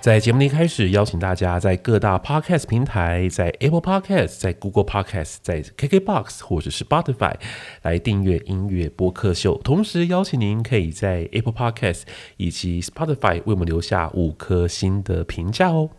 [0.00, 7.34] 在节目一开始，邀请大家在各大 Podcast 平台，在 Apple Podcast、在 Google Podcast、在 KKBox 或者是 Spotify
[7.82, 9.58] 来订阅音乐播客秀。
[9.58, 12.04] 同时，邀请您可以在 Apple Podcast
[12.38, 15.90] 以及 Spotify 为我们留下五颗星的评价哦。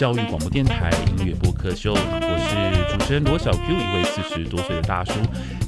[0.00, 5.12] 教育广播电台音乐播客秀，我是主持人罗小 Q，一位四十多岁的大叔，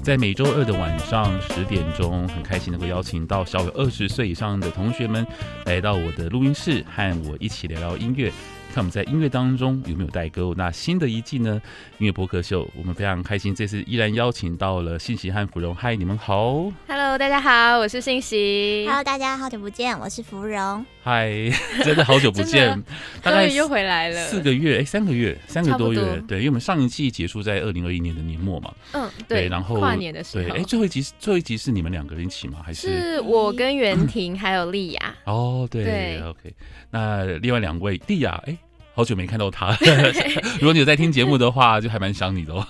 [0.02, 5.26] 在每周二的晚上十点钟，很开心能够邀请到小有二十岁以上的同学们
[5.66, 8.32] 来到我的录音室，和我一起聊聊音乐。
[8.72, 10.54] 看我们在音乐当中有没有代沟？
[10.54, 11.60] 那新的一季呢？
[11.98, 15.74] 音乐播客秀，我们非常开心，这次依然邀请到了信息和芙蓉。
[15.74, 18.86] 嗨，你们好！Hello，大家好，我是信息。
[18.88, 20.86] Hello，大家好久不见，我是芙蓉。
[21.02, 21.30] 嗨，
[21.84, 22.82] 真的好久不见，
[23.22, 26.00] 大概又回来了四个月，哎，三个月，三个多月。
[26.26, 28.72] 对，因为我们上一季结束在二零二一年的年末嘛。
[28.92, 29.48] 嗯，对。
[29.48, 32.60] 然后跨年的时候，对，哎，最后一集，最后一集是你们两个人一起吗？
[32.64, 35.14] 还是是我跟袁婷还有丽雅？
[35.24, 36.54] 哦，对，OK。
[36.90, 38.56] 那另外两位，丽雅，哎。
[38.94, 39.74] 好久没看到他，
[40.60, 42.66] 如果你有在听节目的话，就还蛮想你的哦。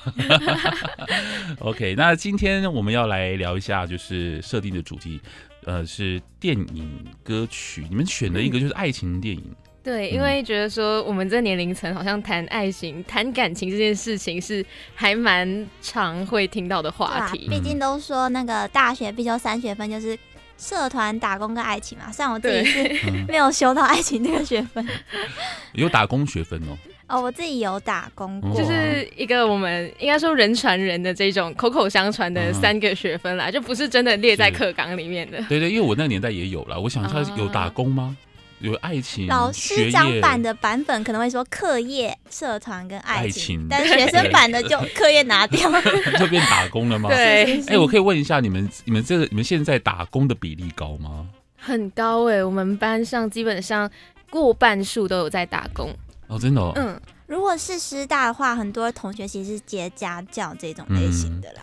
[1.58, 5.20] OK，那今天我们要来聊一下，就是设定的主题，
[5.64, 6.88] 呃，是电影
[7.24, 7.84] 歌曲。
[7.90, 9.42] 你们选的一个就是爱情电影。
[9.82, 17.48] 对，因为觉得说我们这年龄层好像谈爱情、谈感情这件事情是还蛮常会听到的话题。
[17.48, 20.16] 毕竟都说那个大学必修三学分就是。
[20.62, 24.86] 社团打工跟爱情嘛，虽然我自己是没有修到爱情这个学分，
[25.74, 26.78] 有打工学分哦。
[27.08, 35.42] 哦，我自己有打工过，就是一个我们应该说人传人的这种口口相传的三个学分啦，就不是真的列在课纲里面的。
[35.48, 38.16] 对对，因为我那个年代也有啦，我想一下，有打工吗？
[38.62, 45.70] 有爱情，老师讲版的版本可能会说课业、社团跟爱情，但学生版的就 课业拿掉，
[46.18, 47.08] 就变打工了吗？
[47.10, 47.60] 对。
[47.66, 51.26] 哎，我可以问一下你们，你们这个你们现在打工的比例高吗？
[51.56, 53.90] 很高哎，我们班上基本上
[54.30, 55.94] 过半数都有在打工。
[56.28, 56.72] 哦，真的哦。
[56.76, 61.62] 嗯，如果是师大的话，很多同学其实是接家教这种类型的啦。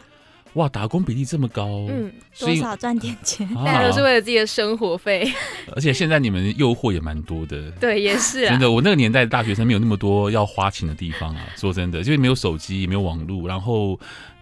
[0.53, 5.31] 哇，打工比例这么高，嗯，多少赚点钱，大家都是为了自己的生活费。
[5.75, 8.49] 而且现在你们诱惑也蛮多的，对，也是啊。
[8.49, 11.47] 真的，我那个年代的大学生没有那么多要花钱的地方啊。
[11.55, 13.99] 说真的，就是没有手机，也没有网络，然后。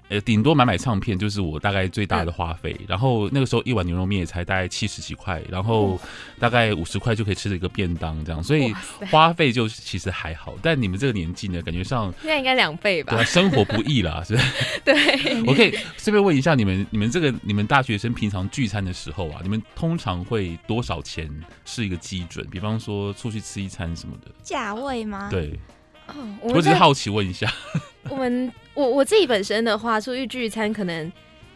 [0.10, 2.76] 呃，顶多买买唱片就是我大概最大的花费。
[2.80, 6.00] 嗯、然后那个时候一碗牛肉面也才大概七十几块，然后
[6.40, 8.74] 大概五十块就可以吃了一个便当这样，所以
[9.12, 10.56] 花费就其实还好。
[10.62, 13.16] 但你们这个年纪呢，感觉上现在应该两倍吧？
[13.16, 14.52] 对，生活不易啦，是不是？
[14.86, 15.44] 对。
[15.46, 21.30] 我可以顺便问一下你们，你们这个你们大学生平常聚餐的时候啊，你们通常会多少钱
[21.66, 22.48] 是一个基准？
[22.50, 25.28] 比方说出去吃一餐什么的，价位吗？
[25.30, 25.60] 对。
[26.08, 27.52] 哦，我，我只是好奇问一下。
[28.10, 31.12] 我们我我自己本身的话，出去聚餐可能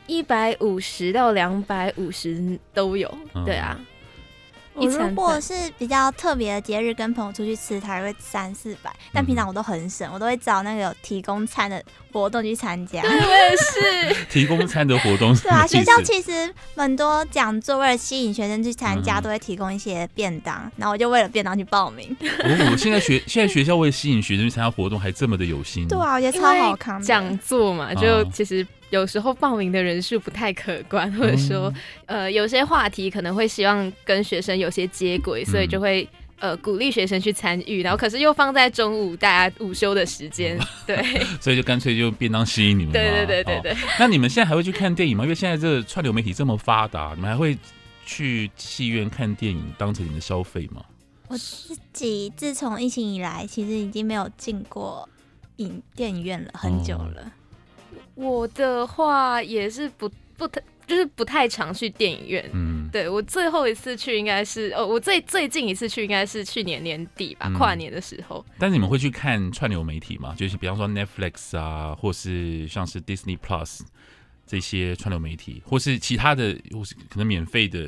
[0.08, 3.80] 一百五十到两百五十都有，嗯、对啊。
[4.74, 8.92] 我如果是比较特别的节日，跟朋友出去吃，才会三四百。
[9.14, 11.84] 但平常我都很省，我都会找那个有提供餐的
[12.14, 13.02] 活动去参加。
[13.04, 14.26] 对，我也是。
[14.30, 15.44] 提供餐的活动是。
[15.44, 20.72] 对啊，学校其实很多讲座为了吸引学生去参加，都会提供一些便当。
[20.78, 22.16] 然后我就为了便当去报名。
[22.22, 25.88] 哦，现在学 现在学校为了吸引学生去参加活动，还这么的有心。
[25.88, 27.02] 对啊，我觉得超好看。
[27.02, 28.66] 讲座嘛，就其实。
[28.92, 31.74] 有时候报名的人数不太可观，或者说，
[32.06, 36.08] 呃，有些话题可能会希望跟学生有些接轨，所以就会
[36.40, 40.98] 呃鼓励学生去参与，然后可是又放在中午大家午休的时间，对，
[41.42, 42.92] 所以就干脆就便当吸引你们。
[42.92, 43.78] 对对对对对。
[43.98, 45.24] 那你们现在还会去看电影吗？
[45.24, 47.58] 因为现在这个串流媒体这么发达，你们还会
[48.06, 50.84] 去戏院看电影当成你们的消费吗？
[51.30, 55.08] 我自己自从疫情以来，其实已经没有进过
[55.56, 57.32] 影电影院了很久了。
[58.22, 62.48] 我的话也是不不太，就是不太常去电影院。
[62.54, 68.46] 嗯，对，我最后一次去应该是哦，我最最近一次去应该是去年年底吧，嗯、跨年的时候。
[68.60, 70.36] 但是你们会去看串流媒体吗？
[70.38, 73.82] 就是比方说 Netflix 啊，或是像是 Disney Plus
[74.52, 77.80] 这些串流媒体，或是其他的，或是可能免费的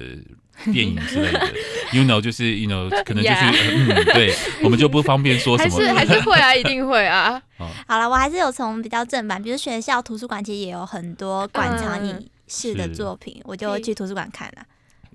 [0.72, 1.54] 电影之类的。
[1.92, 3.36] you know，就是 you know， 可能就是.
[3.76, 4.34] 嗯，对，
[4.64, 5.76] 我们就不方便说什么。
[5.76, 7.42] 还是还是会啊， 一定会啊。
[7.86, 14.66] 好了，我还是有从比较正版，比如学校图书馆其实也有很多馆藏影视的作品，嗯、我就去图书馆看了，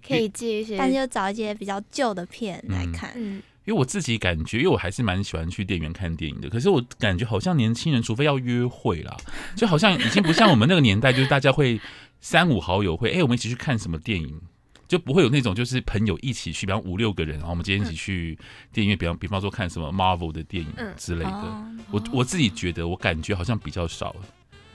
[0.06, 3.12] 可以借一些，但是就找一些比较旧的片来看。
[3.16, 9.14] 嗯，因为我自己感觉，因为我还是蛮喜欢去电影院看电影的，可是我感觉好像年轻人，除非要约会啦，
[9.54, 11.78] 就好像已经不像我们那个年代，就是大家会
[12.20, 14.40] 三五好友会，哎、欸，我们一起去看什么电影。
[14.88, 18.38] 就不会有那种就是朋友一起去，比方五六个人，然后我们今天一起去
[18.72, 21.42] 电影院，比方比方说看什么 Marvel 的电影之类的。
[21.44, 24.16] 嗯、我我自己觉得，我感觉好像比较少。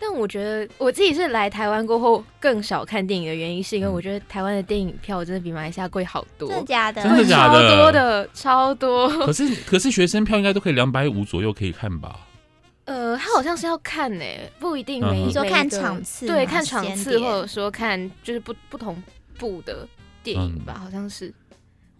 [0.05, 6.49] 但我觉得我自己是来台湾过后更少看电影的原因，是因为我觉得台湾的电影票真的比马来西亚贵好多。
[6.49, 7.01] 真的假的？
[7.01, 7.69] 真的假的？
[7.69, 9.25] 超多的，超多。
[9.25, 12.19] 可是可是学生票应该都可以两百五左右可以看吧？
[12.85, 15.21] 呃，他好像是要看呢、欸，不一定每。
[15.21, 16.27] 你、嗯、说看场次？
[16.27, 19.01] 对，看场次，或者说看就是不不同
[19.37, 19.87] 部的。
[20.21, 21.33] 电影吧，好像是，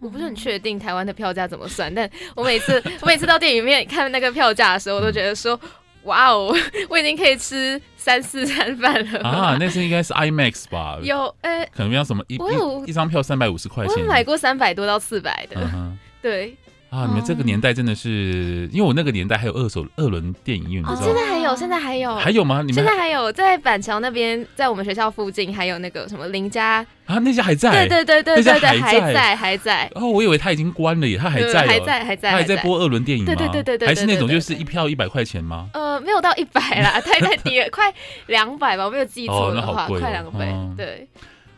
[0.00, 5.60] 我不是很确定台湾的票价怎么算，但我每次我每次到电影院看那个票价的时候，我都觉得说，
[6.04, 6.54] 哇哦，
[6.88, 9.56] 我已经可以吃三四餐饭了啊！
[9.58, 10.98] 那是应该是 IMAX 吧？
[11.02, 16.56] 有，呃、欸，可能要什么一有一张票三百五十块钱，我买过三百多到四百的，嗯、对。
[16.94, 22.62] 啊，你们这个年代真的是，因为我那个年代还有二手二轮电影院，哦，现在还有，现在还有，还有吗？
[22.62, 29.90] 你们现在还有在板桥那边，在我们学校附近还有那个什么林家啊，那家还在，对对对对对对，还在还在。
[29.96, 33.34] 哦，我以为他已经关了耶，他还在，还在还在，他还在播二轮电影吗？
[33.34, 35.68] 对对对对对，还是那种就是一票一百块钱吗？
[35.74, 37.92] 呃，没有到一百啦，太太低了， 快
[38.26, 41.08] 两百吧，我没有记错的话，快两百，对。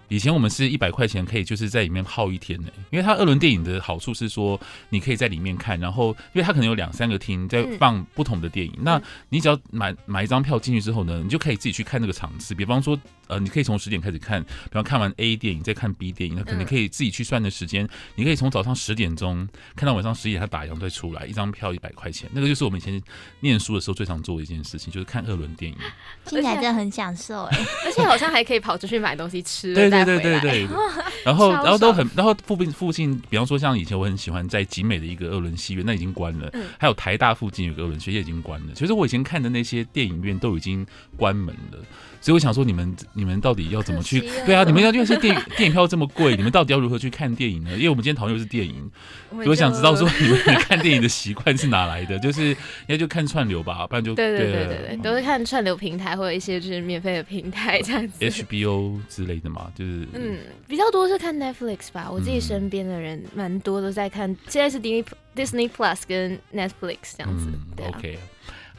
[0.09, 4.59] 以前我们是一百块钱可以就是在里面耗一天呢，因为它二轮电影的好处是说
[4.89, 23.03] 你可以在里面看，然后因为它可能有两三个厅在放不同的电影，嗯、那你只要买买一张票进去之后呢，你就可以自己去看那个场次，比方说呃你可以从十点开始看，比方看完 A 电影再看 B 电影，那可能可以自己去算的时间，嗯、你可以从早上十点钟看到晚上十一点，它打烊再出来，一张票一百块钱，那个就是我们以前
[23.41, 25.77] 念书的时候最常做的一件事情，就是看二轮电影，
[26.25, 29.75] 听起来真的很享受哎， 而且好像还可以跑出去买东西吃。
[29.75, 29.96] 对。
[30.05, 30.69] 对对对对，
[31.25, 36.49] 然后然后都很，然后附近附近，比方说像以前我很喜欢在集美的一个二轮戏院，那已经关了。
[36.53, 38.75] 嗯，还有台大附近有个二轮学校已经关了。
[38.75, 41.79] 其实我以前看的那些电影院都已经关门了。
[42.27, 44.19] 所以我想说，你们你们到底要怎么去？
[44.45, 47.71] 对啊，你们要因为是电影电影票这么贵，你们到底要如何去看电影呢？
[47.77, 48.91] 因为我们今天讨论的是电影，
[49.31, 52.19] 所以我想知道说你们看电影的习惯是哪来的？
[52.19, 52.57] 就是应
[52.89, 62.11] 该就看串流吧，不然就对对对对对，都是看串流平台或者一些就是免费的平台这样子，HBO 之类的嘛，就是嗯，比较多是看 Netflix 吧。
[62.11, 65.05] 我自己身边的人蛮多都在看，现在是 Disney
[65.37, 67.47] Disney Plus 跟 Netflix 这样子。
[67.77, 68.19] 对，OK。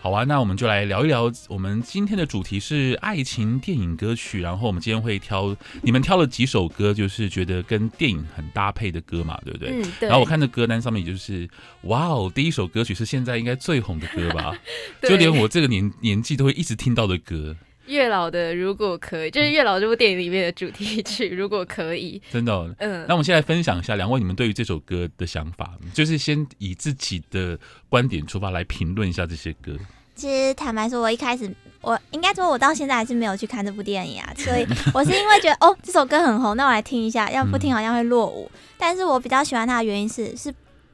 [0.07, 1.29] 好啊，那我们就来聊一聊。
[1.49, 9.71] 我们今天的主题是爱情电影歌曲，然后我们今天会挑你们挑了几首歌，就是觉得跟电影很搭配的歌嘛，对不对？
[9.71, 10.07] 嗯，对。
[10.07, 11.45] 然后我看这歌单上面，也就是
[11.81, 14.57] 哇哦，第一首歌曲是现在应该最红的歌吧？
[15.03, 17.53] 就连我这个年年纪都会一直听到的歌。
[17.87, 21.27] 月老的如果可以，就是月老这部电影里面的主题曲。
[21.29, 23.05] 如果可以，真的、哦，嗯。
[23.09, 29.77] 那我们先来分享一下两位你们对于这首歌的想法，就是先以自己的观点出发来评论一下这些歌。
[30.17, 34.33] 其实坦白说，我一开始我应该说，我到现在还是没有去看这部电影啊。
[34.35, 38.49] 所以 我是因为觉得哦，这首歌很红，那我来听一下，要不听好像会落伍。
[38.53, 40.53] 嗯、但是我比较喜欢它的原因是是。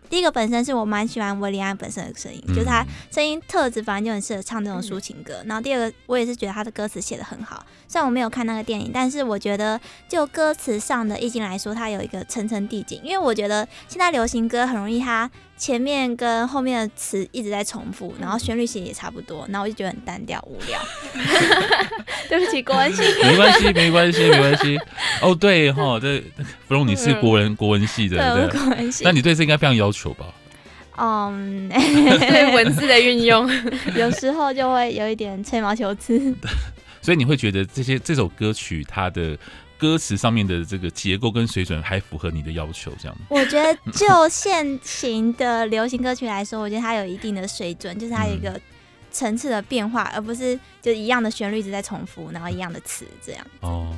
[0.10, 5.34] 第一个本身是我蛮喜欢韦礼安本身的声音，嗯、就是他声音特质，反正就很适合唱这种抒情歌。
[5.42, 7.66] 嗯、然后第二个，我也是觉得他的歌词写的很好。
[7.88, 13.02] 虽然我没有看那个电影，但是我觉得就歌词上的意境来说，它有一个层层递进。
[13.04, 15.28] 因为我觉得现在流行歌很容易，它
[15.64, 20.78] 前面跟后面的词一直在重复，然后旋律型也差不多，然后我就觉得很单调无聊。
[22.28, 23.02] 对不起，国文系。
[23.24, 24.78] 没关系，没关系，没关系。
[25.22, 26.22] 哦，对哈，这
[26.68, 29.06] 芙蓉你是国文国文系的，对，对国文系。
[29.06, 30.26] 那你对这应该非常要求吧？
[30.98, 33.50] 嗯，对文字的运用，
[33.96, 36.36] 有时候就会有一点吹毛求疵。
[37.02, 39.38] 所以你会觉得这些这首歌曲它的
[39.84, 43.26] 歌词上面的这个结构跟水准还符合你的要求，这样吗？
[43.28, 48.58] 我觉得就现行的流行歌曲来说，我觉得它有一定的水准，就是它有一个
[49.12, 53.46] 层次的变化，而不是就一样的旋律一直在重复，然后一样的词这样。
[53.60, 53.94] 哦。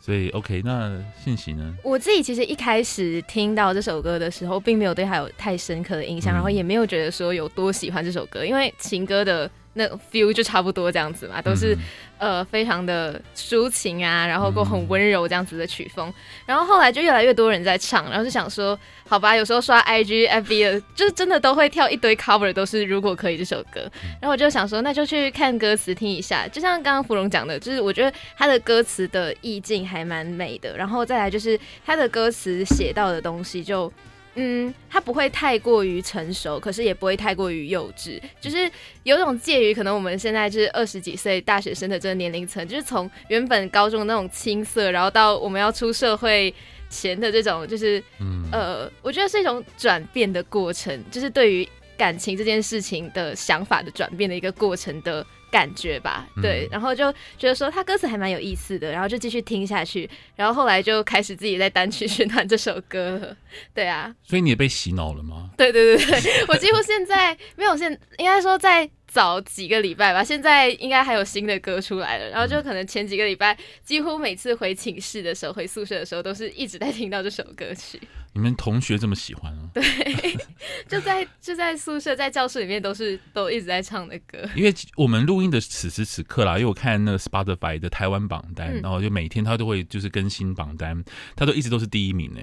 [0.00, 1.74] 所以，OK，那信息呢？
[1.84, 11.74] 我自己其实一开始听到这首歌的时候，并没有对它有太深刻的印象，嗯、然后也没有觉得说有多喜欢这首歌，因为情歌的那 feel 就差不多这样子嘛，都是、
[12.18, 16.12] 嗯、呃非常的抒情啊，然后够很温柔这样子的曲风。
[16.46, 23.80] 然后后来就越来越多人在唱，然后就想说，好吧，有时候刷 IG、FB 的，就是真的都会跳一堆 cover，都是如果可以这首歌。
[24.20, 26.48] 然后我就想说，那就去看歌词听一下。
[26.48, 30.76] 就像刚刚芙蓉讲的，就是我觉得他的歌词的意境还蛮美的。
[30.76, 33.92] 然后再来就是他的歌词写到的东西就。
[34.40, 38.70] 嗯，他不会太过于成熟，可是也不会太过于幼稚，就是
[39.02, 46.54] 有种介于可能我们现在就是二十几岁大学生的这个年龄层，就是从原本高中那种青涩，然后到我们要出社会
[46.88, 55.26] 前的这种，就是、嗯、呃，我觉得是一种转变的过程，就是对于感情这件事情的想法的转变的一个过程的。
[55.50, 63.36] 感觉吧，对，嗯、然后就觉得说他歌词还蛮有意思的，然后就继续听下去，然后后来就开始自己在单曲循环这首歌了，
[63.74, 65.50] 对啊，所以你也被洗脑了吗？
[65.56, 68.88] 对对对对， 我几乎现在没有现，应该说在。
[69.10, 72.28] 早几个礼拜吧，现在应该还有新的歌出来了。
[72.28, 77.98] 然后就可能前几个礼拜，几乎每次回寝室的时候、回宿舍的时候，都是一直在听到这首歌曲。
[78.38, 79.68] 你们同学这么喜欢啊？
[79.74, 79.82] 对，
[80.86, 84.38] 就在就在宿舍，在教室里面都是都一直在唱的歌。
[84.54, 91.02] 因为我们录音的此时此刻啦，因为我看那个 Spotify 的台湾榜单，嗯、然后就每天他都会就是更新榜单，
[91.34, 92.40] 他都一直都是第一名呢。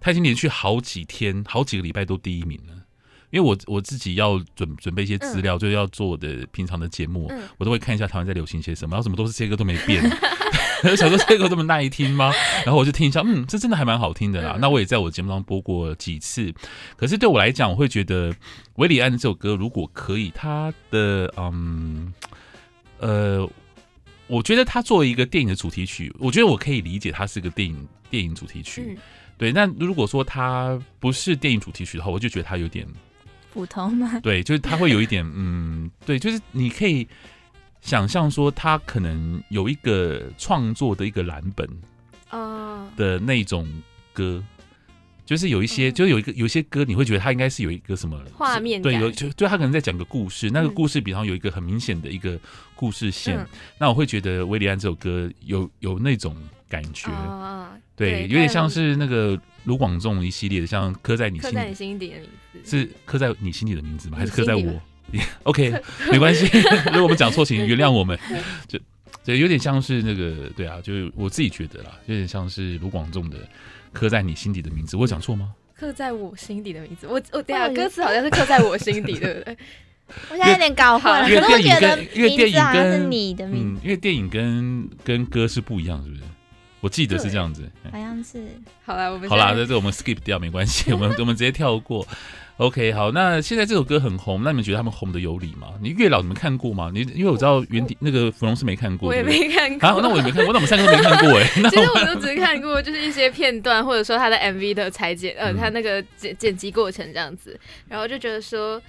[0.00, 2.74] 他已经连续好几天、好几个礼拜都第一名了。
[3.30, 10.02] 因为我我自己要准准备一些资料，嗯、就要做我的平常的节目，嗯、我都会看一下台湾在流行些什么，然后什么都是这些歌都没变，
[10.96, 12.32] 想说这些歌这么耐听吗？
[12.64, 14.52] 然后我就听一下，嗯，这真的还蛮好听的啦。
[14.56, 16.52] 嗯、那我也在我节目当中播过几次，
[16.96, 18.34] 可是对我来讲，我会觉得
[18.76, 22.12] 韦礼安的这首歌如果可以，他的嗯
[22.98, 23.48] 呃，
[24.26, 28.96] 我觉得他作为一个电影的主题曲，我觉得我可以理解它是个电影电影主题曲，嗯、
[29.38, 29.52] 对。
[29.52, 32.86] 那如果说它不是电影主题曲的话，我就觉得它有点。
[33.52, 34.18] 普通吗？
[34.22, 37.08] 对，就是他会有一点，嗯，对，就是你可以
[37.86, 41.68] 想象说，他可能有一个创作的一个蓝本，
[42.30, 43.64] 啊的那种
[44.12, 44.42] 歌，
[45.24, 52.36] 就是有一些，就是有一个有一些歌，你会觉得他应该是有一个什么画面，对，有就就他可能在讲个故事，那个故事比方有一个很明显的一个
[52.74, 53.46] 故事线，
[53.78, 56.36] 那我会觉得韦礼安这首歌有有那种
[56.68, 57.08] 感觉，
[57.94, 62.28] 对，有点像是那个卢广仲一系列的，像刻在你心在你心底的名
[62.64, 64.18] 字，是刻在你心里的名字吗？
[64.18, 64.82] 还是刻在我
[65.44, 65.72] OK，
[66.10, 66.46] 没关系，
[66.92, 68.18] 如果我们讲错，请原谅我们。
[68.66, 68.78] 就
[69.22, 73.36] 就有点像是那个，对啊，就是我自己觉得啦，有点像是卢广仲的
[73.92, 74.96] 刻在你心底的名字。
[74.96, 75.52] 我讲错吗？
[75.76, 79.56] 刻在我心底的名字，我我等下歌词好像是刻在我心底，对不对？
[80.30, 86.22] 我现在有点搞混了，因为电影跟因为电影跟你的名字，因为电影跟跟歌是不一样，是不是？
[86.80, 88.46] 我记得是这样子，好像是。
[88.84, 92.06] 好了，我们好了，这这我们 skip 掉没关系，我们我们直接跳过。
[92.58, 95.74] OK，好，那现在这首歌很红，那你们觉得他们红的有理吗？
[95.82, 96.90] 你月老你们看过吗？
[96.92, 99.88] 你因为我知道原底那个芙蓉是没看过，我也没看过。
[99.88, 101.44] 好，那我也没看过，那我们三个都没看过哎。
[101.68, 107.58] 其实我都只看过就是一些片段，或者说他的 MV 的裁剪，呃，他那个剪剪辑过程这样子，
[107.88, 108.80] 然后就觉得说，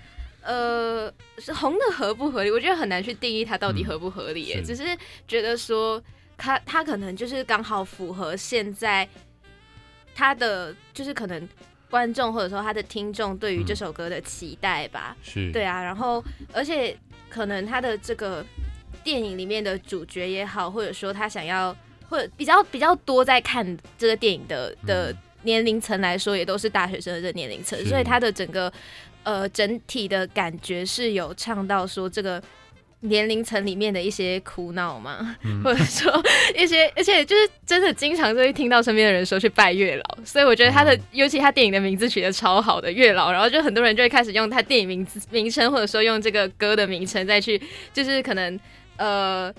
[0.42, 2.52] 呃，是红的合不合理？
[2.52, 4.84] 我觉得很难去定义它到底合不合理，哎，只是
[5.28, 6.02] 觉得说。
[6.40, 9.10] 他他可能就是刚好符合现在
[10.14, 11.50] 他的就是可能
[11.90, 15.52] 观众或者说他的听众对于这首歌的期待吧，嗯、是。
[15.52, 16.98] 对啊，然后而且
[17.30, 18.46] 可能他的这个
[19.04, 21.76] 电影里面的主角也好，或者说他想要
[22.10, 28.72] 或者比较比较多在看这个电影的的年龄层来说，也都是大学生的这个年龄层，所以他的整个
[29.24, 32.42] 呃整体的感觉是有唱到说这个。
[33.02, 36.12] 年龄层里面的一些苦恼嘛，嗯、或者说
[36.56, 47.62] 一些，而且就是真的经常就会听到身边的人说去拜月老，所以我觉得他的，嗯、尤其他电影的名字取得超好的月老，然后就很多人就会开始用他电影名字名称，或者说用这个歌的名称再去，
[47.94, 48.60] 就是可能
[48.96, 49.54] 呃，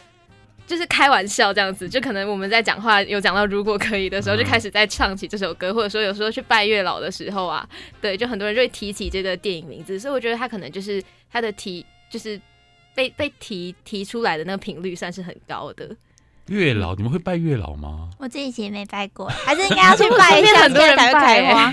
[0.66, 7.64] 就是开玩笑这样子，就可能我们在讲话有讲到如果可以的时候，就开始在唱起这首歌，或者说有时候去拜月老的时候啊，
[8.00, 12.38] 对，就很多人就会提起这个电影名字，所以我觉得他可能就是他的提就是。
[12.98, 15.94] 被被提提出来的那个频率算是很高的。
[16.46, 18.10] 月老，你们会拜月老吗？
[18.18, 21.72] 我自己以前没拜过，还是应该要去拜一下， 很多人才会开花。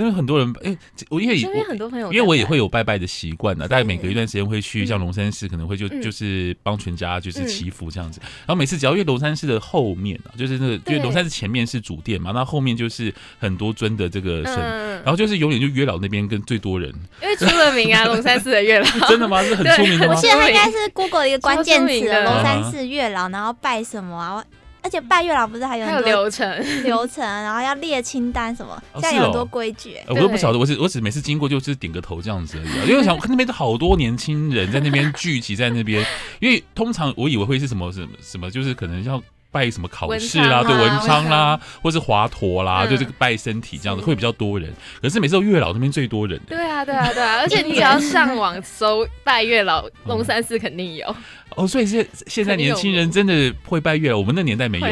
[0.00, 0.78] 真的很多人，哎、欸，
[1.10, 8.18] 我因为身边很多朋友，因为我也会有拜拜的习惯的，大概每隔一段时间会去，像龙山寺可能会就、嗯、就是帮全家就是祈福这样子。
[8.22, 16.90] 然后每次只要因为龙山寺的后面啊，就是那个因为龙山寺前面是主殿嘛，那后面就是很多尊的这个神，嗯、然后就是永远就月老那边跟最多人，
[17.22, 18.86] 因为出了名啊， 龙山寺的月老。
[19.06, 19.42] 真的吗？
[19.44, 20.14] 是很出名的吗？
[20.14, 24.42] 我记得他应该是 Google 一个关键词，龙山寺月老，然后拜什么啊？
[24.82, 29.96] 而且拜月老不是还有很多流程流程，然后要列清单什么，现在有很多规矩。
[30.08, 32.88] 我都不晓得，我只我只每次经过就是点个头这样子而已。
[32.88, 36.04] 因为我想我 看那边都好多年轻人在那边聚集在那边，
[36.40, 39.22] 因为通常我以为会是什么什么什么，就是可能要。
[39.50, 44.72] 拜什么考试啦，对，文昌啦，或是华佗啦，就这个拜身体这样子会比较多人。
[45.02, 46.40] 可是每次都月老那边最多人。
[46.46, 51.16] 对啊，对啊，对啊， 而且你只要上网搜拜月老，龙山寺肯定有。
[51.56, 54.86] 哦，所以现现在年轻人真的会拜月老，我们那年代没有，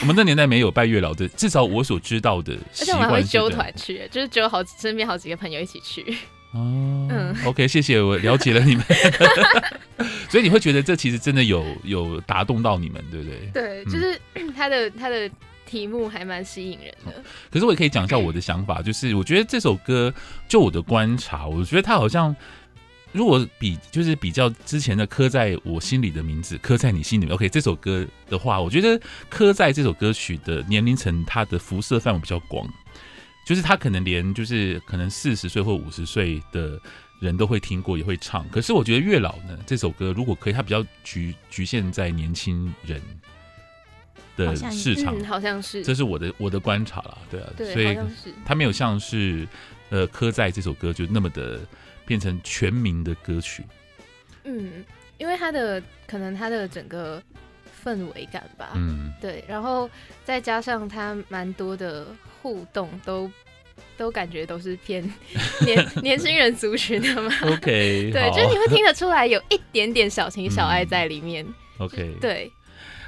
[0.00, 2.52] 我们那年代没有拜月老的，至少我所知道的。
[2.80, 6.16] 而且我们还会揪团去，就是揪好身边好几个朋友一起去。
[6.52, 8.84] 哦，嗯，OK，谢谢，我了解了你们，
[10.30, 13.50] 所以你会觉得这其实真的有有打动到你们，对不对？
[13.52, 14.18] 对，就是
[14.56, 15.30] 他的他的
[15.66, 17.12] 题目还蛮吸引人的。
[17.16, 17.24] 嗯。
[17.50, 20.12] 可是我也可以讲一下我的想法，就是我觉得这首歌，
[20.48, 22.34] 就我的观察，我觉得它好像
[23.12, 28.98] 如果比就是比较之前的刻在我心里的名字，刻在你心里面，OK，这首歌的话，我觉得
[29.28, 32.66] 刻在这首歌曲的年龄层，它的辐射范围比较广。
[33.46, 36.78] 就是他可能连就是可能四十岁或五十岁的
[37.20, 43.00] 人都会听过也会唱，可是我觉得月老呢这首歌如果可以，它比较局局限在年轻人
[44.36, 47.96] 的市场，好像是，这是我的我的观察啦，对啊，所以
[48.44, 49.46] 他没有像是
[49.90, 51.60] 呃刻在这首歌就那么的
[52.04, 53.64] 变成全民的歌曲，
[54.42, 54.84] 嗯，
[55.18, 57.22] 因为他的可能他的整个
[57.86, 59.88] 氛围感吧，嗯，对，然后
[60.24, 62.04] 再加上他蛮多的。
[62.42, 63.28] 互动都
[63.96, 65.02] 都感觉都是偏
[65.66, 71.44] 年年轻人族群的嘛？OK，对，就是你会听得出来有一点点小情小爱在里面。
[71.44, 72.48] 嗯、OK，对，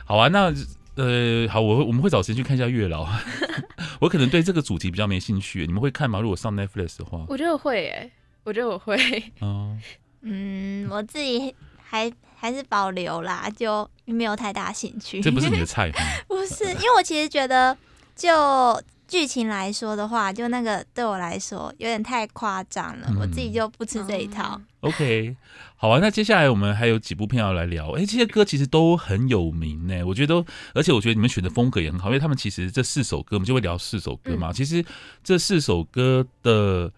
[0.05, 0.53] 好啊，那
[0.97, 3.07] 呃，好，我我们会找时间去看一下月老。
[4.01, 6.19] 我可能对这个主题比较没兴趣，你们会看吗？
[6.19, 8.11] 如果上 Netflix 的话，我觉得我会，哎，
[8.43, 8.97] 我觉得我会。
[9.39, 9.79] 哦，
[10.23, 15.21] 嗯，我自己还还是保留啦，就没有太大兴趣。
[15.21, 15.91] 这不是你的 菜？
[16.29, 17.77] 不是，因为我其实觉得
[18.15, 18.83] 就。
[19.09, 24.61] 剧情来说的话，就那个对我来说有点太夸张了，嗯，我自己就不吃这一套。
[24.81, 25.35] OK，
[25.77, 27.91] 好啊，那接下来我们还有几部片要来聊。
[27.93, 34.51] 哎，这些歌其实都很有名呢，我觉得，而且我觉得你们选的风格也很好，因为他们其实这四首歌，我们就会聊四首歌嘛。
[34.51, 34.85] 嗯，其实
[35.25, 36.93] 这四首歌的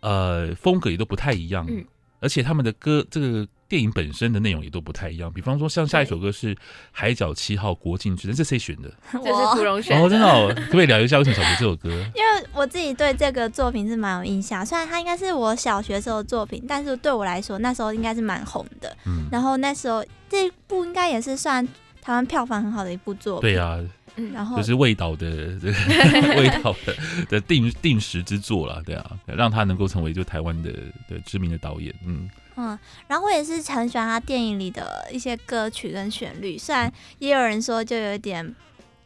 [0.00, 1.84] 呃风格也都不太一样，嗯，
[2.18, 3.46] 而且他们的歌这个。
[3.74, 6.54] 电影本身的内容也都不太一样，比方说像下一首歌是
[6.92, 8.88] 《海角七号国境之恋》，这谁选的？
[9.10, 10.04] 这是芙蓉选的。
[10.04, 11.90] 哦，真的哦，可不可以聊一下为什么选这首歌？
[12.14, 18.96] 因为我自己对这个作品是蛮有印象，虽然它应该是我小学时候的作品，但是对我来说那时候应该是蛮红的。
[19.06, 21.66] 嗯，然后那时候这部应该也是算
[22.00, 23.50] 台湾票房很好的一部作品。
[23.50, 23.80] 对、啊，
[24.14, 26.94] 嗯，然后就是味道的这个魏导的
[27.28, 30.70] 的定定时之作了，对啊，让他能够成为就台湾的
[31.10, 32.30] 的知名的导演，嗯。
[32.56, 38.54] 嗯，然后我也是很喜欢他电影里的一些歌曲跟旋律，虽然也有人说就有点，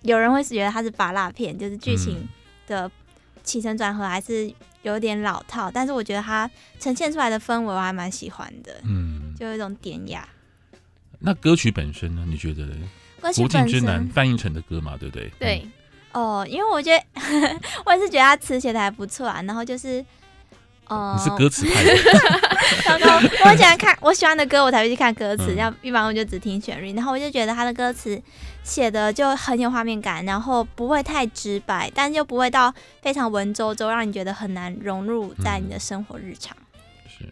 [0.03, 2.29] 有人会觉得他是拔蜡片，就是剧情
[2.67, 2.91] 的
[3.43, 10.29] 起承转合还是有点老套，但是我觉得他呈现出来的氛围我还蛮喜欢的，嗯，就有一种典雅。
[11.19, 12.25] 那歌曲本身呢？
[12.29, 12.77] 你觉得呢？
[13.35, 15.33] 国境之南翻译成的歌嘛，对不对？
[15.39, 15.63] 对。
[16.13, 17.05] 嗯、哦，因为我觉得
[17.87, 20.05] 我也是觉得他词写的还不错啊，然后就是。
[20.89, 21.91] 哦，你是歌词派的。
[22.85, 25.55] 然后 我喜欢看我喜欢的歌，我才会去看歌词。
[25.55, 26.93] 要、嗯、一般我就只听旋律。
[26.95, 28.21] 然后我就觉得他的歌词
[28.63, 32.73] 写的就很有画面感，然后不会太直白，但又不会到
[33.03, 36.57] 非常文绉绉，让你觉得很难融入在你的生活日常。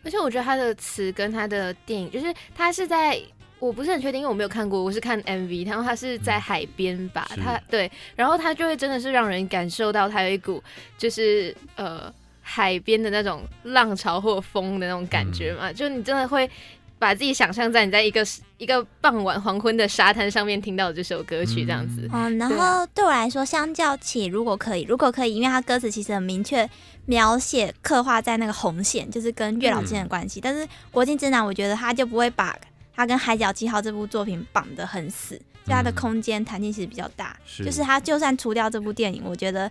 [0.04, 3.18] 而且我觉得他的词跟他的电影，就是他是在，
[3.58, 10.62] 我不是很确定，因为我没有看过，我是看 MV，然后他是在海边吧，嗯、他对，然后他就会真的是让人感受到他有一股
[10.98, 12.12] 就是呃。
[12.48, 16.48] 海边的那种浪潮或风的那种感觉嘛，嗯、就你真的会
[16.96, 18.24] 把自己想象在你在一个
[18.56, 22.08] 一个傍晚黄昏的沙滩上面听到这首歌曲这样子。
[22.12, 26.70] 嗯，然后对我来说，相较起如果可以，如果可以，因为它歌词其实很明确
[27.06, 30.38] 描写刻画在那个红线，就是跟月老之间的关系。
[30.38, 32.56] 嗯、但是《国境之南》，我觉得他就不会把
[32.94, 37.36] 它跟《海角七号》这部作品绑得很死，就它的空间弹性其实比较大。
[37.44, 39.68] 是，就是他就算除掉这部电影，我觉得。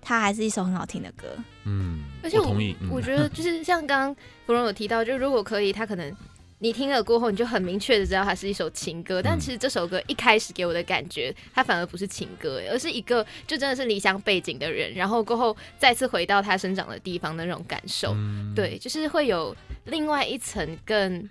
[0.00, 1.26] 它还是一首很好听的歌，
[1.64, 6.14] 嗯，而且我我同意，嗯、我觉得就是像刚刚芙蓉有提到，就如果可以，他可能
[6.60, 9.20] 你听了过后，你就很明确的知道它是一首情歌。
[9.22, 21.28] 但其实这首歌一开始给我的感觉，它反而不是情歌，而是一个就真的是离乡背景的人，然后过后再次回到他生长的地方的那种感受，嗯、对，就是会有另外一层更。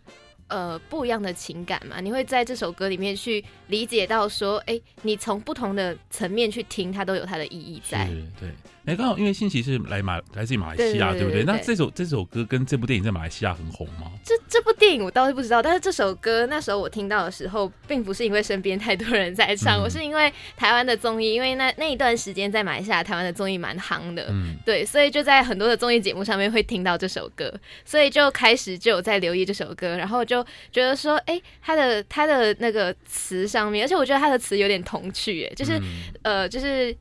[0.48, 8.08] 呃，不一样的情感嘛，你会在这首歌里面去理解到说，哎、你从不同的层面去听，它都有它的意义在。
[8.40, 8.52] 对，
[8.88, 11.44] 哎，刚好因为信奇是来马来自于马来西亚，对，不对？
[11.44, 14.10] 那这首这首歌跟这部电影在马来西亚很红吗？
[14.24, 35.84] 这这部电影我倒是不知道，但是这首歌那时候我听到的时候，并不是因为身边太多人在唱，嗯、我是因为台湾的综艺，因为那那一段时间在马来西亚台湾的综艺蛮夯的，嗯，对，所以就在很多的综艺节目上面会听到这首歌，所以就开始就有在留意这首歌，然后就觉得说，哎，他的他的那个词上面，而且我觉得他的词有点童趣，哎，就是、嗯、
[36.22, 36.96] 呃，就是。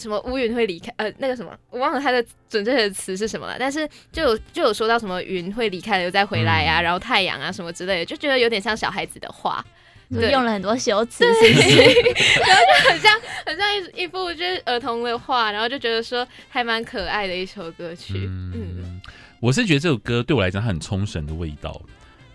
[0.00, 0.92] 什么乌云会离开？
[0.96, 3.56] 呃，那个什么，我忘了它的准确的词是什么了。
[3.58, 9.64] 但是就有就有说到什么云会离开了又再回来呀、啊，嗯、然后太阳啊什么之类的，就觉得有点像小孩子的话，
[10.10, 11.68] 对，用了很多修辞，是不是？
[12.40, 18.14] 然后就很像很像一一部就是儿童的画，然后就觉得说还蛮可爱的一首歌曲。
[18.26, 19.00] 嗯，嗯
[19.38, 21.80] 我是觉得这首歌对我来讲很冲绳的味道，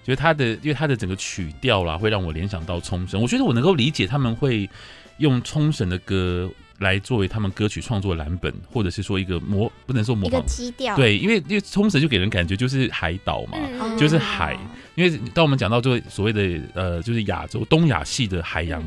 [0.03, 3.21] 觉得它的因为它的整个曲调啦，会让我联想到冲绳。
[3.21, 4.69] 我觉得我能够理解他们会
[5.17, 6.49] 用冲绳的歌。
[6.79, 10.95] 来作为他们歌曲创作的蓝本，或者是说一个模，不能说模仿，基调。
[10.95, 14.57] 对，因为因为冲绳就给人感觉就是海岛嘛，嗯、就是海。
[14.95, 18.81] 因为当我们讲到这个所谓的呃，就是亚洲东亚系的海洋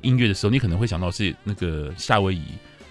[0.00, 2.44] 音乐的时候，你可能会想到是那个夏威夷，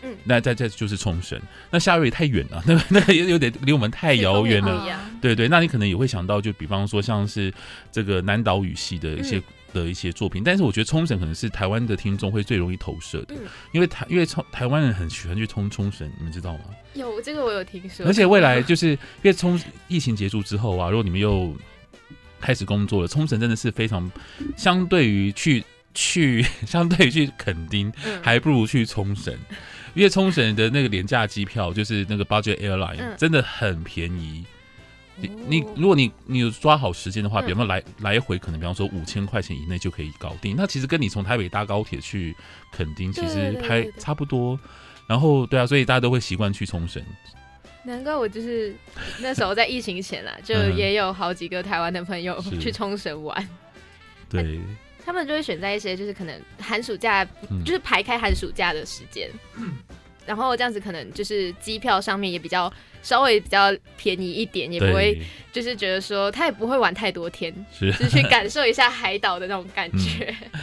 [0.04, 1.40] 嗯，那再再就是冲绳。
[1.70, 5.00] 那夏威夷太远了， 那个那个有点离我们太遥远了。
[5.22, 7.54] 对对，那你可能也会想到，就比方说像是
[7.92, 9.42] 这个南岛语系的一些。
[9.76, 13.42] 嗯的一些作品，但是我觉得冲绳可能是台湾的听众会最容易投射的，嗯、
[13.74, 16.64] 因为台因为冲台湾人很喜欢去冲冲绳，你们知道吗？
[16.94, 19.60] 有这个我有听说，而且未来就是因为冲
[19.90, 21.54] 疫情结束之后啊，如果你们又
[22.40, 24.10] 开始工作了，冲绳真的是非常
[24.56, 25.62] 相对于去
[25.94, 29.58] 去相对于去垦丁，还不如去冲绳，嗯、
[29.94, 34.46] 因为冲绳的那个廉价机票就是那个 Budget Airline、嗯、真的很便宜。
[35.18, 40.56] 你你如果你你有抓好时间的话，比方说来来回可能比方说五千块钱以内就可以搞定。
[40.58, 42.36] 那其实跟你从台北搭高铁去
[42.72, 44.60] 垦丁其实还差不多。
[45.08, 47.02] 然后对啊，所以大家都会习惯去冲绳。
[47.84, 48.76] 难怪我就是
[49.20, 53.50] 那时候在疫情前啦，就也有好几个台湾的朋友去冲绳玩。
[54.28, 54.60] 对，
[55.06, 57.24] 他们就会选在一些就是可能寒暑假，
[57.64, 59.30] 就是排开寒暑假的时间。
[60.26, 62.72] 然后这样子可能就是机票上面也比较
[63.04, 70.36] 稍微比较便宜一点，也不会就是觉得说他也不会玩太多天，是，就是去感受一下海岛的那种感觉。
[70.54, 70.62] 嗯、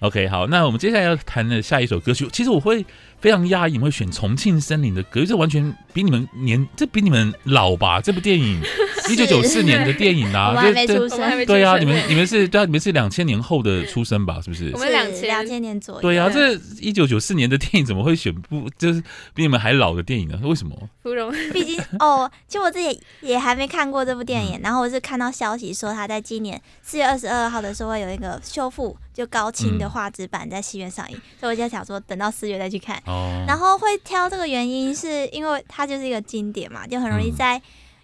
[0.00, 2.84] OK，好，那我们接下来要谈的下一首歌曲，其实我会。
[3.22, 8.00] 非常压抑，你们会选《重庆森林》的歌，这完全比你们年，这比你们老吧？
[8.00, 8.60] 这部电影
[9.10, 11.46] 一九九四年的电影啊，我还没出生。
[11.46, 14.40] 对啊，你们你们是对啊，你们是两千年后的出生吧？
[14.42, 14.70] 是不是？
[14.74, 16.00] 我们两千两千年左右。
[16.00, 19.02] 对啊，这一九九四年的电影怎么会选部就是
[19.34, 20.38] 比你们还老的电影呢？
[20.42, 20.76] 为什么？
[21.02, 28.96] 不容易，毕竟哦，其实我自己也还没看过这部电影，然后我是看到消息说他在今年四月二十二号的时候会有一个修复。
[29.12, 32.96] 就高清的画质版在戏院上映，嗯、所以我就想说等到四月再去看。
[33.04, 37.60] 哦、然后会挑这个原因是因为它就是一个经典嘛，就很容易在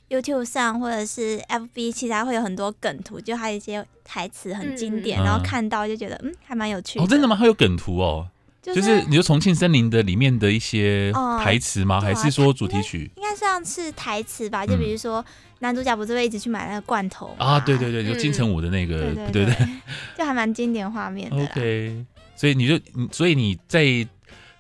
[0.08, 7.04] YouTube 上或者是 FB，其他会有很多梗图，就还有一些台词很经典，嗯、然后看到就觉得嗯还蛮有趣的。
[7.04, 7.36] 哦，真的吗？
[7.36, 8.28] 还有梗图哦？
[8.60, 12.00] 就是、就是你说《重庆森林》的里面的一些台词吗？
[12.00, 13.10] 还是说主题曲？
[13.16, 15.20] 应该算是台词吧，就比如说。
[15.20, 15.24] 嗯
[15.60, 17.58] 男主角不是会一直去买那个罐头啊？
[17.58, 19.68] 对对对，就金城武的那个，对对对，
[20.16, 21.36] 就还蛮经典画面的。
[21.36, 22.78] OK，所以你就，
[23.10, 24.06] 所以你在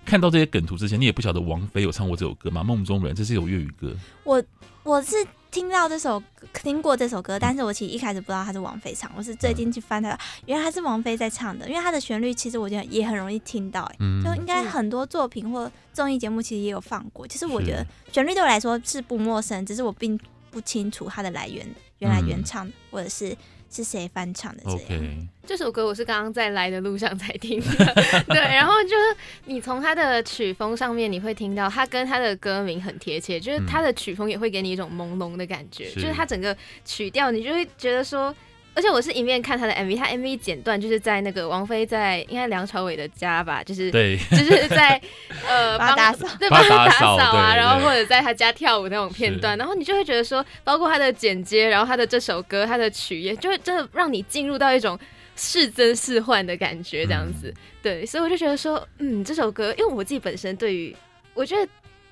[0.04, 2.62] 看到这些梗图之前，你也不晓得王菲有唱过这首歌吗？
[2.64, 3.94] 《梦中人》这是一首粤语歌。
[4.24, 4.42] 我
[4.82, 5.14] 我是
[5.50, 11.68] 听到这首听过这首歌，但是我其实一开始不知道他是王菲唱，我是最近去翻他，原来他是王菲在唱的。
[11.68, 17.26] 因为他的旋律其实我觉得也很容易听到，嗯，就应该很多作品或综艺节目其实也有放过。
[17.26, 20.18] 其实我觉得旋律对我来说是不陌生，只是我并。
[20.50, 21.64] 不清楚它的来源，
[21.98, 23.36] 原来原唱、嗯、或者是
[23.70, 24.80] 是谁翻唱的这样。
[24.80, 25.26] Okay.
[25.46, 27.94] 这首歌我是刚刚在来的路上才听的，
[28.28, 28.38] 对。
[28.38, 38.34] 然后就是你从它的曲风上面，你会听到它跟它的歌名很贴切，就是它的曲风也会给你一种朦胧的感觉，嗯、就是它整个曲调，你就会觉得说。
[38.74, 45.00] 而且我是一面看他的 MV，他 MV 剪断就是在那个王菲在应该梁朝伟的家吧，就是对，就是在
[45.48, 54.96] 呃帮打扫，对，帮他打扫啊，然后或者在他家跳舞那种片段，然后你就会觉得说，包括他的剪接，然后他的这首歌，他的曲也就会真的让你进入到一种
[55.34, 57.52] 是真是幻的感觉，这样子，
[57.82, 60.94] 对，所以我就觉得说，嗯，这首歌，因为我自己本身对于，
[61.34, 61.68] 我觉得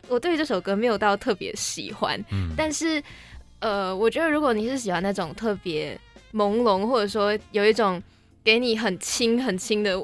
[0.08, 3.00] 我对于这首歌没有到特别喜欢，嗯，但是
[3.60, 5.96] 呃，我觉得如果你是喜欢那种特别。
[6.32, 8.02] 朦胧，或者说有一种
[8.44, 10.00] 给你很轻、很轻的、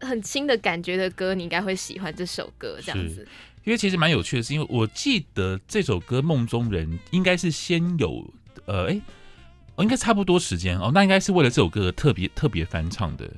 [0.00, 2.78] 很轻的感觉的歌，你应该会喜欢这首歌。
[2.82, 3.26] 这样子，
[3.64, 8.32] 因为其实蛮有趣的是，因为我记得这首歌《梦中人》应该是先有
[8.66, 9.00] 呃，哎，
[9.76, 13.30] 哦，应该差不多时间哦，那应该是为了这首歌特别特别翻唱的。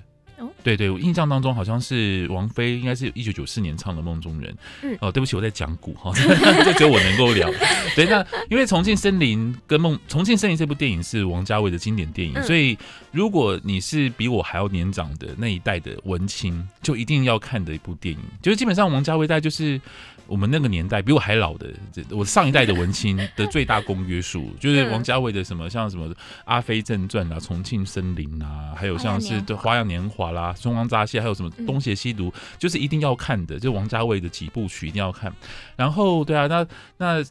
[0.43, 4.53] 哦，对对，我印象当中好像是王菲，应该是一九九四年唱的《梦中人》。
[4.83, 6.13] 嗯，哦，对不起，我在讲古哈，
[6.65, 7.49] 就只有我能够聊。
[7.95, 12.77] 对，那因为《重庆森林》跟《梦重庆森林》这部电影是王家卫的经典电影，嗯、所以
[13.13, 18.21] 如果你是比我还要年长的那一代的文青，就一定要看的一部电影。
[18.43, 19.81] 就是基本上王家卫大概就是。
[20.27, 26.09] 我们那个年代比我还老的，这我上一代的文青的最大公约数，就是王家卫的什么像什么
[26.45, 35.31] 《阿飞正传》啊，《重庆森林》啊，还有像是《花样年华》啦，《春光乍泄》，还有什么《东邪西毒》，就是一定要看的，就王家卫的几部曲一定要看。
[35.77, 37.25] 然后，对啊，那那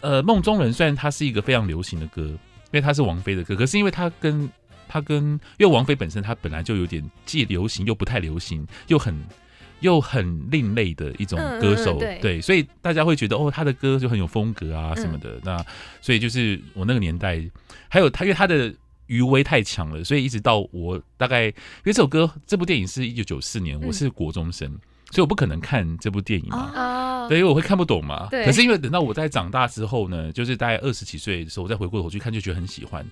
[0.00, 2.38] 呃，《梦中人》虽然它是一个非常流行的歌，因
[2.72, 4.50] 为它是王菲的歌，可是因为它跟
[4.88, 9.16] 它跟因为王菲本身她本来就有点既流行又不太流行，又很。
[9.80, 15.30] 又很另类的一种歌手，嗯嗯对，对，所以大家会觉得哦，他的歌就很有风格啊什么的。
[15.30, 15.66] 嗯、那
[16.00, 17.42] 所以就是我那个年代，
[17.88, 18.72] 还有他，因为他的
[19.06, 21.52] 余威太强了，所以一直到我大概，因
[21.84, 24.78] 为这首歌这部电影是一九九四年，我是国中生。
[25.10, 28.28] 嗯所以我不可能看这部电影嘛，对，因为我会看不懂嘛。
[28.30, 28.44] 对。
[28.44, 33.04] 可是因为等到我在长大之后呢，就是大概二十几岁的时候，我再回过头去看，就觉得很喜欢。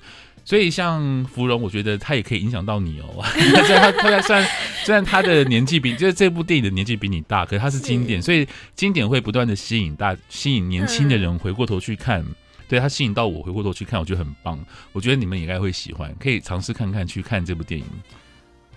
[0.45, 3.23] 所以像芙蓉，我觉得他也可以影响到你哦。
[3.67, 4.49] 虽然他虽然
[4.85, 12.25] 虽然他的年纪比就是这部电影的年纪比你大，可是他是经典，所以经典会不断的吸引大吸引年轻的人回过头去看。
[12.69, 14.57] 对，他吸引到我回过头去看，我觉得很棒。
[14.93, 17.87] 我觉得你们也应该会喜欢，可以尝试看看去看这部电影。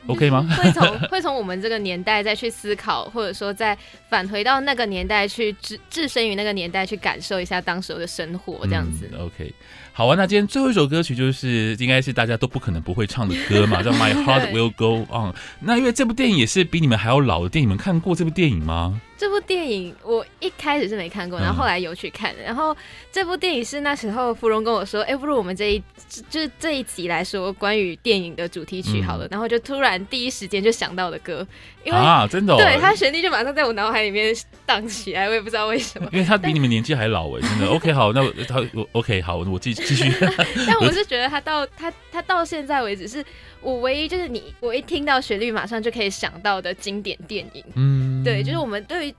[0.08, 0.48] OK 吗？
[0.62, 3.78] 会从会从我们这个年代再去思考，或者说再
[4.10, 9.10] 返回到那个年代去置置身于那个年代去感受一下当时的生活，这样子。
[9.14, 9.54] 嗯、OK，
[9.94, 10.16] 好啊。
[10.18, 15.34] 那今天最后一首歌曲就是应该是大家都不可能不会唱的歌嘛， 叫 My Heart Will Go On。
[15.60, 19.00] 那因为这部电影也是比你们还要老的电影，你们看过这部电影吗？
[19.21, 22.34] 这部电影我一开始是没看过，然后后来有去看。
[22.43, 22.75] 然后
[23.12, 25.84] 这部电影是那时候芙蓉跟我说：“哎，不如我们这一
[26.27, 31.45] 就是这一集来说关于电影的主题曲好了。”然后就突然第一时间就想到的歌，
[31.84, 36.10] 因为啊，真的，对，它旋律就马上在我脑海里面荡起来，我也不知道为什么。
[36.12, 37.67] 因为他比你们年纪还老哎，真的。
[37.69, 38.60] OK，好，那他
[38.93, 40.12] OK，好，我继继续。
[40.65, 43.23] 但我是觉得他到他他到现在为止是。
[43.63, 49.11] 我唯一就是你，我一听到旋律马上就可以想到的经典电影，嗯，对，就是我们对于，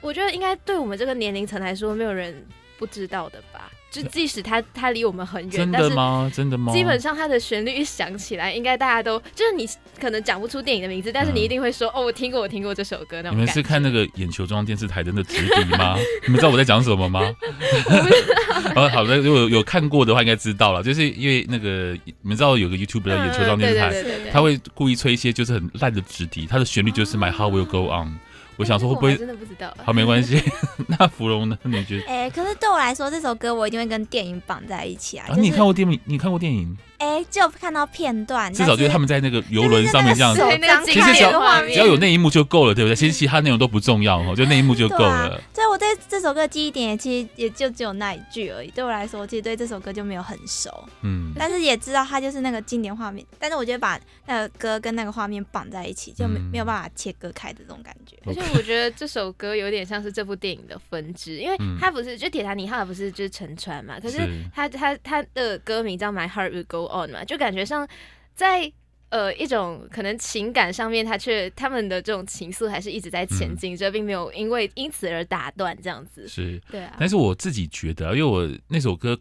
[0.00, 2.44] 我觉得应该对我们这个年龄层来说，没有人
[2.78, 3.70] 不知道的吧。
[3.92, 6.32] 就即使他他离我们很远，真的吗？
[6.34, 6.72] 真的吗？
[6.72, 9.68] 基本上他的旋律一响起来，应该大家都就是你
[10.00, 13.20] 可能讲不出电影的名字，但是你一定会说、嗯、哦，我听过，我听过这首歌。
[13.20, 15.94] 那你们是看那个眼球中央电视台的那直笛吗？
[16.24, 17.20] 你们知道我在讲什么吗？
[17.20, 18.88] 我不知道。
[18.88, 20.82] 好的，如果有，看过的话，应该知道了。
[20.82, 28.18] 就是因为那个你们知道有个 YouTube 的眼球中央电视台，他会故意吹一些就是很烂的直笛，他的旋律就是 My Heart Will Go On。
[28.56, 29.74] 我想说会不会真的不知道？
[29.84, 30.42] 好，没关系。
[30.86, 31.58] 那芙蓉呢？
[31.62, 32.06] 你觉得？
[32.06, 35.26] 哎、欸，可是对我来说，这首歌我一定会跟电影绑在一起啊！
[35.28, 36.00] 就是、啊，你看过电影？
[36.04, 36.76] 你看过电影？
[37.02, 40.40] 哎、欸，就看到片段，至少就是他们在那个游轮上面这样子。
[40.86, 42.94] 其实只要只要有那一幕就够了，对不对？
[42.94, 45.30] 其实其他内容都不重要哦，就那一幕就够了。
[45.52, 48.70] 所以我对这首歌记忆点也其实也就只有那一句而已。
[48.70, 50.70] 对我来说，我其实对这首歌就没有很熟。
[51.02, 51.32] 嗯。
[51.36, 53.26] 但是也知道它就是那个经典画面。
[53.36, 58.16] 但是我觉得把那个歌跟那个画面绑在一起，就没没有办法切割开的这种感觉。
[58.26, 63.98] 而且我觉得这首歌有点像是这部电影的分支，因为它不是就铁达尼号不是就是沉船嘛？
[64.00, 64.20] 可是
[64.54, 67.64] 它它它的歌名叫 My Heart Will Go On 嘛，就感觉。
[67.64, 67.86] 像
[68.34, 68.70] 在
[69.10, 76.26] 呃一种可能情感上面，他却他们的这种情愫还是一直在前进着，并没有因为因此而打断这样子。
[76.26, 76.96] 是，对啊。
[76.98, 79.18] 但是我自己觉得，因为我那首歌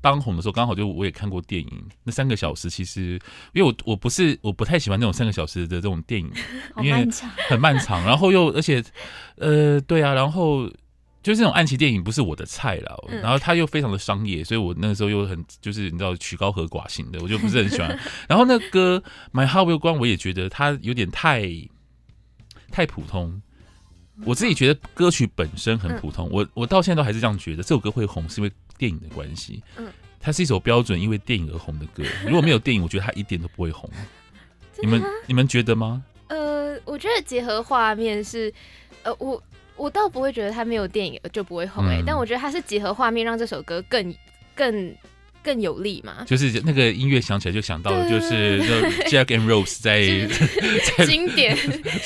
[0.00, 3.18] 当红的时候，刚好就我也看过电影，那三个小时其实，
[3.52, 6.30] 因为我我不是我不太喜欢那种三个小时的这种电影，
[6.82, 7.08] 因为
[7.48, 8.82] 很漫长，然后又而且
[9.36, 10.70] 呃对啊，然后。
[11.22, 17.88] 就是这种暗棋电影不是我的菜啦，嗯、然后他又非常的商业，所以我那个时候又很就是你知道曲高和寡型的，我就不是很喜欢。
[18.26, 19.02] 然后那歌
[19.32, 21.46] My Heart Will Go On 我也觉得它有点太
[22.70, 23.42] 太普通，
[24.24, 27.62] 我自己觉得歌曲本身很普通，嗯、我我到现在都还是这样觉得。
[27.62, 32.02] 这首歌会红是因为电影的关系，嗯，它是一首标准因为电影而红的歌。
[32.24, 33.90] 如果没有电影，我觉得它一点都不会红。
[34.80, 36.02] 你们你们觉得吗？
[36.28, 38.50] 呃，我觉得结合画面是，
[39.02, 39.42] 呃，我。
[39.80, 44.14] 我倒不会觉得他没有电影就不会红哎、欸，嗯、但我觉得他是结合画面让这首歌更
[44.54, 44.94] 更
[45.42, 46.22] 更有力嘛。
[46.26, 48.60] 就是那个音乐响起来就想到了，就是
[49.08, 50.02] Jack and Rose 在
[50.98, 51.56] 在经典，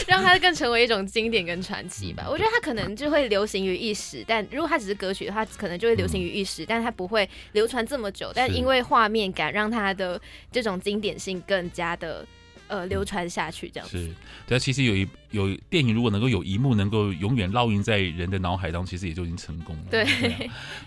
[0.07, 2.29] 让它更成为一种经典跟传奇吧。
[2.31, 8.31] 我觉得它可能就会流行于一时，但如果它只是歌曲的话，可能就会流行于一时，嗯、但它不会流传这么久。
[8.33, 10.21] 但因为画面感，让它的
[10.53, 12.25] 这种经典性更加的。
[12.69, 13.99] 呃，流传下去这样子。
[13.99, 14.15] 是，
[14.47, 19.83] 对啊，其实有一有电影，如果能够有一幕能够永远烙印在人的脑海当中，其实也就已经成功了。
[19.91, 20.07] 对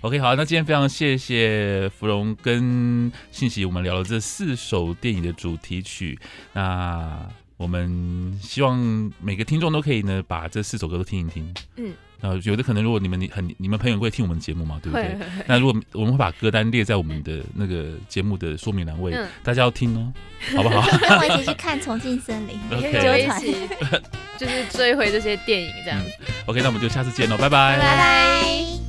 [0.02, 6.18] ，，OK，好，那今天非常谢谢芙蓉跟信息，我们聊了这四首电影的主题曲。
[6.54, 8.78] 那我们希望
[9.20, 11.54] 每个听众都可以呢，把这四首歌都听一听。
[11.76, 15.18] 嗯，然后有的可能，如果你们你很你们朋友会听我们节目嘛，对不对？
[15.46, 20.14] 那如果我们会把歌单列在我们的那个节目的说明栏位，嗯、大家要听哦，
[20.56, 20.82] 好不好？
[20.98, 23.56] 跟我一起去看《重庆森林》， 可以一起
[24.38, 26.12] 就是追回这些电影这样子。
[26.20, 28.87] 嗯、OK，那我们就下次见喽，拜拜，拜拜。